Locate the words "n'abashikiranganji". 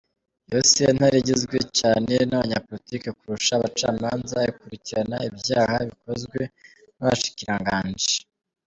6.97-8.15